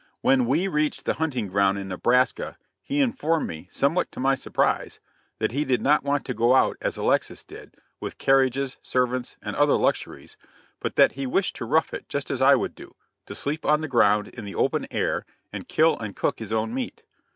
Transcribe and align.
When 0.21 0.47
we 0.47 0.67
reached 0.67 1.05
the 1.05 1.13
hunting 1.21 1.47
ground 1.47 1.77
in 1.77 1.87
Nebraska, 1.87 2.57
he 2.81 3.01
informed 3.01 3.47
me, 3.47 3.67
somewhat 3.71 4.11
to 4.13 4.19
my 4.19 4.33
surprise, 4.33 4.99
that 5.37 5.51
he 5.51 5.63
did 5.63 5.79
not 5.79 6.03
want 6.03 6.25
to 6.25 6.33
go 6.33 6.55
out 6.55 6.75
as 6.81 6.97
Alexis 6.97 7.43
did, 7.43 7.75
with 7.99 8.17
carriages, 8.17 8.77
servants, 8.81 9.37
and 9.43 9.55
other 9.55 9.75
luxuries, 9.75 10.37
but 10.79 10.95
that 10.95 11.11
he 11.11 11.27
wished 11.27 11.55
to 11.57 11.65
rough 11.65 11.93
it 11.93 12.09
just 12.09 12.31
as 12.31 12.41
I 12.41 12.55
would 12.55 12.73
do 12.73 12.95
to 13.27 13.35
sleep 13.35 13.63
on 13.63 13.81
the 13.81 13.87
ground 13.87 14.29
in 14.29 14.43
the 14.43 14.55
open 14.55 14.87
air, 14.89 15.23
and 15.53 15.67
kill 15.67 15.99
and 15.99 16.15
cook 16.15 16.39
his 16.39 16.51
own 16.51 16.73
meat. 16.73 17.03